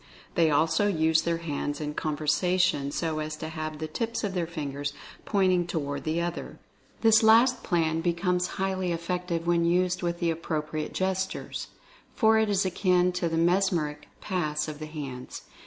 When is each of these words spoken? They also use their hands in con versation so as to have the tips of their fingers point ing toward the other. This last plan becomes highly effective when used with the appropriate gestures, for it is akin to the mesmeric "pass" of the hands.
They 0.33 0.49
also 0.49 0.87
use 0.87 1.21
their 1.21 1.37
hands 1.37 1.79
in 1.79 1.93
con 1.93 2.17
versation 2.17 2.91
so 2.91 3.19
as 3.19 3.35
to 3.35 3.49
have 3.49 3.77
the 3.77 3.87
tips 3.87 4.23
of 4.23 4.33
their 4.33 4.47
fingers 4.47 4.93
point 5.25 5.51
ing 5.53 5.67
toward 5.67 6.05
the 6.05 6.19
other. 6.21 6.57
This 7.01 7.21
last 7.21 7.61
plan 7.61 8.01
becomes 8.01 8.47
highly 8.57 8.91
effective 8.91 9.45
when 9.45 9.63
used 9.63 10.01
with 10.01 10.17
the 10.19 10.31
appropriate 10.31 10.95
gestures, 10.95 11.67
for 12.15 12.39
it 12.39 12.49
is 12.49 12.65
akin 12.65 13.11
to 13.11 13.29
the 13.29 13.37
mesmeric 13.37 14.07
"pass" 14.21 14.67
of 14.67 14.79
the 14.79 14.87
hands. 14.87 15.43